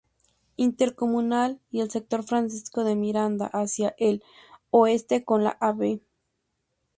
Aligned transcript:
Intercomunal 0.57 1.59
y 1.71 1.81
el 1.81 1.91
Sector 1.91 2.23
Francisco 2.23 2.83
de 2.83 2.95
Miranda; 2.95 3.45
hacia 3.53 3.93
el 3.99 4.23
oeste 4.71 5.23
con 5.23 5.43
la 5.43 5.51
Av. 5.59 5.99